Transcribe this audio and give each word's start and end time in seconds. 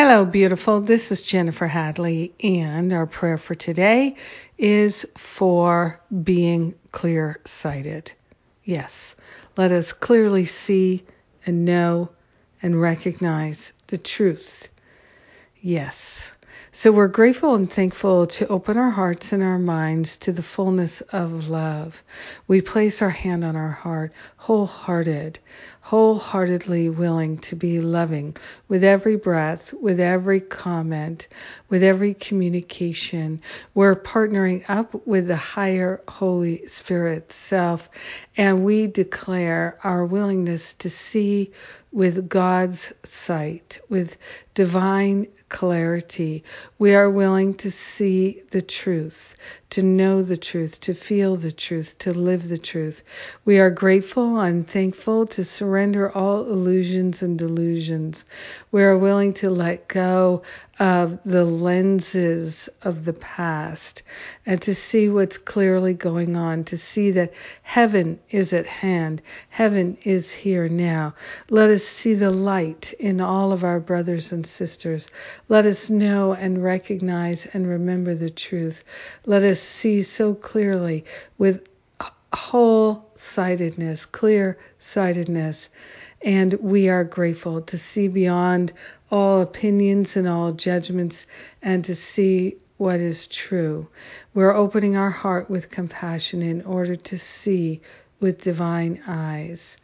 Hello, 0.00 0.24
beautiful. 0.24 0.80
This 0.80 1.10
is 1.10 1.22
Jennifer 1.22 1.66
Hadley, 1.66 2.32
and 2.40 2.92
our 2.92 3.04
prayer 3.04 3.36
for 3.36 3.56
today 3.56 4.14
is 4.56 5.04
for 5.16 5.98
being 6.22 6.76
clear 6.92 7.40
sighted. 7.44 8.12
Yes, 8.62 9.16
let 9.56 9.72
us 9.72 9.92
clearly 9.92 10.46
see 10.46 11.04
and 11.44 11.64
know 11.64 12.10
and 12.62 12.80
recognize 12.80 13.72
the 13.88 13.98
truth. 13.98 14.68
Yes. 15.60 16.30
So 16.70 16.92
we're 16.92 17.08
grateful 17.08 17.54
and 17.54 17.70
thankful 17.70 18.26
to 18.26 18.46
open 18.48 18.76
our 18.76 18.90
hearts 18.90 19.32
and 19.32 19.42
our 19.42 19.58
minds 19.58 20.18
to 20.18 20.32
the 20.32 20.42
fullness 20.42 21.00
of 21.00 21.48
love. 21.48 22.04
We 22.46 22.60
place 22.60 23.00
our 23.00 23.08
hand 23.08 23.42
on 23.42 23.56
our 23.56 23.70
heart, 23.70 24.12
wholehearted, 24.36 25.38
wholeheartedly 25.80 26.90
willing 26.90 27.38
to 27.38 27.56
be 27.56 27.80
loving 27.80 28.36
with 28.68 28.84
every 28.84 29.16
breath, 29.16 29.72
with 29.72 29.98
every 29.98 30.40
comment, 30.40 31.28
with 31.70 31.82
every 31.82 32.12
communication. 32.12 33.40
We're 33.72 33.96
partnering 33.96 34.68
up 34.68 35.06
with 35.06 35.26
the 35.26 35.36
higher 35.36 36.02
Holy 36.06 36.66
Spirit 36.66 37.32
self, 37.32 37.88
and 38.36 38.62
we 38.62 38.86
declare 38.88 39.78
our 39.82 40.04
willingness 40.04 40.74
to 40.74 40.90
see 40.90 41.50
with 41.92 42.28
God's 42.28 42.92
sight, 43.04 43.80
with 43.88 44.18
divine 44.52 45.28
clarity. 45.48 46.44
We 46.78 46.94
are 46.94 47.10
willing 47.10 47.54
to 47.54 47.70
see 47.70 48.42
the 48.50 48.62
truth, 48.62 49.34
to 49.70 49.82
know 49.82 50.22
the 50.22 50.36
truth, 50.36 50.80
to 50.82 50.94
feel 50.94 51.36
the 51.36 51.50
truth, 51.50 51.98
to 51.98 52.12
live 52.12 52.48
the 52.48 52.58
truth. 52.58 53.02
We 53.44 53.58
are 53.58 53.70
grateful 53.70 54.38
and 54.38 54.66
thankful 54.66 55.26
to 55.26 55.44
surrender 55.44 56.10
all 56.10 56.44
illusions 56.44 57.22
and 57.22 57.38
delusions. 57.38 58.24
We 58.70 58.82
are 58.82 58.96
willing 58.96 59.34
to 59.34 59.50
let 59.50 59.88
go 59.88 60.42
of 60.78 61.18
the 61.24 61.44
lenses 61.44 62.68
of 62.82 63.04
the 63.04 63.12
past 63.12 64.02
and 64.46 64.62
to 64.62 64.74
see 64.74 65.08
what's 65.08 65.36
clearly 65.36 65.92
going 65.92 66.36
on, 66.36 66.62
to 66.64 66.78
see 66.78 67.10
that 67.10 67.32
heaven 67.62 68.20
is 68.30 68.52
at 68.52 68.66
hand, 68.66 69.20
heaven 69.48 69.98
is 70.04 70.32
here 70.32 70.68
now. 70.68 71.14
Let 71.50 71.70
us 71.70 71.82
see 71.82 72.14
the 72.14 72.30
light 72.30 72.92
in 73.00 73.20
all 73.20 73.52
of 73.52 73.64
our 73.64 73.80
brothers 73.80 74.30
and 74.30 74.46
sisters. 74.46 75.10
Let 75.48 75.66
us 75.66 75.90
know 75.90 76.34
and 76.34 76.47
recognize 76.56 77.44
and 77.46 77.66
remember 77.66 78.14
the 78.14 78.30
truth. 78.30 78.84
Let 79.26 79.42
us 79.42 79.60
see 79.60 80.02
so 80.02 80.34
clearly 80.34 81.04
with 81.36 81.68
whole 82.32 83.10
sightedness, 83.16 84.06
clear 84.06 84.58
sightedness. 84.78 85.68
And 86.22 86.54
we 86.54 86.88
are 86.88 87.04
grateful 87.04 87.60
to 87.62 87.78
see 87.78 88.08
beyond 88.08 88.72
all 89.10 89.40
opinions 89.40 90.16
and 90.16 90.28
all 90.28 90.52
judgments 90.52 91.26
and 91.62 91.84
to 91.84 91.94
see 91.94 92.56
what 92.76 93.00
is 93.00 93.26
true. 93.26 93.88
We're 94.34 94.54
opening 94.54 94.96
our 94.96 95.10
heart 95.10 95.50
with 95.50 95.70
compassion 95.70 96.42
in 96.42 96.62
order 96.62 96.96
to 96.96 97.18
see 97.18 97.80
with 98.20 98.42
divine 98.42 99.02
eyes. 99.06 99.76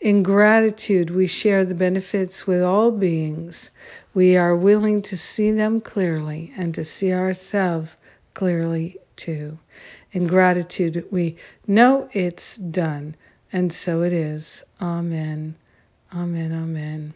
In 0.00 0.22
gratitude, 0.22 1.10
we 1.10 1.26
share 1.26 1.64
the 1.64 1.74
benefits 1.74 2.46
with 2.46 2.62
all 2.62 2.90
beings. 2.90 3.70
We 4.14 4.36
are 4.36 4.56
willing 4.56 5.02
to 5.02 5.16
see 5.16 5.52
them 5.52 5.80
clearly 5.80 6.52
and 6.56 6.74
to 6.74 6.84
see 6.84 7.12
ourselves 7.12 7.96
clearly 8.34 8.96
too. 9.16 9.58
In 10.12 10.26
gratitude, 10.26 11.06
we 11.10 11.36
know 11.66 12.08
it's 12.12 12.56
done, 12.56 13.14
and 13.52 13.72
so 13.72 14.02
it 14.02 14.12
is. 14.12 14.64
Amen. 14.80 15.54
Amen. 16.14 16.52
Amen. 16.52 17.14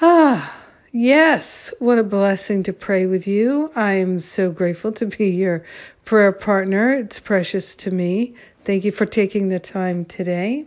Ah, 0.00 0.57
yes, 0.92 1.72
what 1.78 1.98
a 1.98 2.02
blessing 2.02 2.64
to 2.64 2.72
pray 2.72 3.06
with 3.06 3.26
you. 3.26 3.70
I 3.74 3.94
am 3.94 4.20
so 4.20 4.50
grateful 4.50 4.92
to 4.92 5.06
be 5.06 5.30
your 5.30 5.64
prayer 6.04 6.32
partner. 6.32 6.92
It's 6.94 7.18
precious 7.18 7.74
to 7.76 7.90
me. 7.90 8.34
Thank 8.64 8.84
you 8.84 8.92
for 8.92 9.06
taking 9.06 9.48
the 9.48 9.58
time 9.58 10.04
today. 10.04 10.66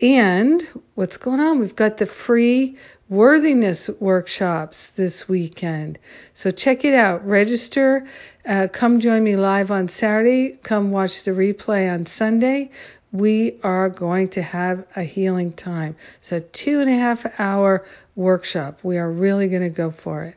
And 0.00 0.62
what's 0.94 1.18
going 1.18 1.40
on? 1.40 1.58
We've 1.58 1.76
got 1.76 1.98
the 1.98 2.06
free 2.06 2.78
worthiness 3.08 3.88
workshops 3.88 4.88
this 4.90 5.28
weekend. 5.28 5.98
So 6.32 6.50
check 6.50 6.84
it 6.84 6.94
out. 6.94 7.26
Register. 7.26 8.06
Uh, 8.46 8.68
come 8.72 9.00
join 9.00 9.22
me 9.22 9.36
live 9.36 9.70
on 9.70 9.88
Saturday. 9.88 10.56
Come 10.62 10.92
watch 10.92 11.24
the 11.24 11.32
replay 11.32 11.92
on 11.92 12.06
Sunday. 12.06 12.70
We 13.12 13.58
are 13.62 13.88
going 13.88 14.28
to 14.28 14.42
have 14.42 14.86
a 14.96 15.02
healing 15.02 15.52
time. 15.52 15.96
So, 16.22 16.40
two 16.52 16.80
and 16.80 16.88
a 16.88 16.94
half 16.94 17.40
hour 17.40 17.84
workshop. 18.14 18.80
We 18.82 18.98
are 18.98 19.10
really 19.10 19.48
going 19.48 19.62
to 19.62 19.68
go 19.68 19.90
for 19.90 20.24
it. 20.24 20.36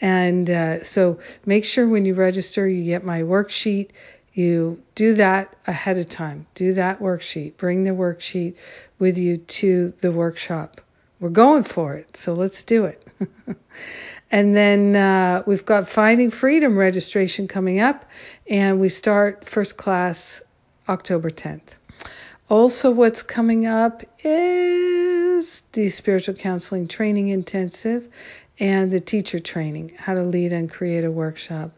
And 0.00 0.48
uh, 0.48 0.84
so, 0.84 1.18
make 1.44 1.64
sure 1.64 1.88
when 1.88 2.04
you 2.04 2.14
register, 2.14 2.66
you 2.68 2.84
get 2.84 3.04
my 3.04 3.22
worksheet. 3.22 3.90
You 4.34 4.80
do 4.94 5.14
that 5.14 5.54
ahead 5.66 5.98
of 5.98 6.08
time. 6.08 6.46
Do 6.54 6.72
that 6.74 7.00
worksheet. 7.00 7.56
Bring 7.56 7.84
the 7.84 7.90
worksheet 7.90 8.54
with 8.98 9.18
you 9.18 9.38
to 9.38 9.92
the 10.00 10.10
workshop. 10.10 10.80
We're 11.20 11.28
going 11.28 11.64
for 11.64 11.94
it, 11.94 12.16
so 12.16 12.34
let's 12.34 12.62
do 12.62 12.86
it. 12.86 13.06
and 14.30 14.56
then 14.56 14.96
uh, 14.96 15.42
we've 15.46 15.64
got 15.64 15.88
Finding 15.88 16.30
Freedom 16.30 16.76
registration 16.76 17.46
coming 17.46 17.80
up, 17.80 18.04
and 18.48 18.80
we 18.80 18.88
start 18.88 19.48
first 19.48 19.76
class 19.76 20.40
October 20.88 21.30
10th. 21.30 21.81
Also, 22.52 22.90
what's 22.90 23.22
coming 23.22 23.64
up 23.64 24.02
is 24.22 25.62
the 25.72 25.88
spiritual 25.88 26.34
counseling 26.34 26.86
training 26.86 27.28
intensive 27.28 28.06
and 28.60 28.90
the 28.90 29.00
teacher 29.00 29.40
training, 29.40 29.94
how 29.98 30.12
to 30.12 30.22
lead 30.22 30.52
and 30.52 30.70
create 30.70 31.02
a 31.02 31.10
workshop 31.10 31.70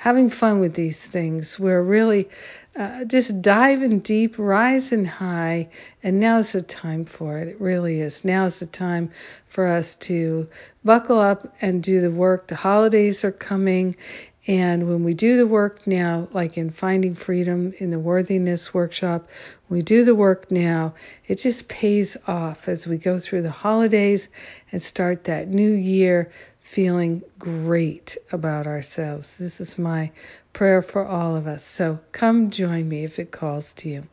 having 0.00 0.30
fun 0.30 0.60
with 0.60 0.74
these 0.74 1.06
things. 1.06 1.58
We're 1.58 1.82
really 1.82 2.30
uh, 2.74 3.04
just 3.04 3.42
diving 3.42 3.98
deep, 4.00 4.36
rising 4.38 5.04
high, 5.04 5.68
and 6.02 6.20
now 6.20 6.38
is 6.38 6.52
the 6.52 6.62
time 6.62 7.04
for 7.04 7.38
it. 7.38 7.48
It 7.48 7.60
really 7.60 8.00
is. 8.00 8.24
Now 8.24 8.46
is 8.46 8.60
the 8.60 8.66
time 8.66 9.10
for 9.46 9.66
us 9.66 9.96
to 9.96 10.48
buckle 10.84 11.18
up 11.18 11.54
and 11.60 11.82
do 11.82 12.00
the 12.00 12.10
work. 12.10 12.46
The 12.46 12.56
holidays 12.56 13.24
are 13.24 13.32
coming, 13.32 13.96
and 14.46 14.88
when 14.88 15.04
we 15.04 15.12
do 15.12 15.36
the 15.36 15.46
work 15.46 15.86
now, 15.86 16.28
like 16.32 16.56
in 16.56 16.70
Finding 16.70 17.14
Freedom 17.14 17.74
in 17.78 17.90
the 17.90 17.98
Worthiness 17.98 18.72
Workshop, 18.72 19.28
we 19.68 19.82
do 19.82 20.04
the 20.04 20.14
work 20.14 20.50
now, 20.50 20.94
it 21.26 21.36
just 21.36 21.68
pays 21.68 22.16
off 22.26 22.66
as 22.66 22.86
we 22.86 22.96
go 22.96 23.18
through 23.18 23.42
the 23.42 23.50
holidays 23.50 24.28
and 24.72 24.82
start 24.82 25.24
that 25.24 25.48
new 25.48 25.72
year 25.72 26.32
feeling 26.60 27.22
great 27.38 28.16
about 28.32 28.66
ourselves. 28.66 29.36
This 29.36 29.60
is 29.60 29.78
my 29.78 30.10
prayer 30.52 30.82
for 30.82 31.04
all 31.04 31.36
of 31.36 31.46
us. 31.46 31.64
So 31.64 31.98
come 32.12 32.50
join 32.50 32.88
me 32.88 33.04
if 33.04 33.18
it 33.18 33.30
calls 33.30 33.72
to 33.74 33.88
you. 33.88 34.04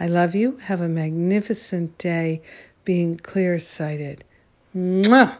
I 0.00 0.06
love 0.06 0.34
you. 0.34 0.56
Have 0.58 0.80
a 0.80 0.88
magnificent 0.88 1.98
day 1.98 2.42
being 2.84 3.16
clear 3.16 3.58
sighted. 3.58 4.24
Mwah! 4.74 5.36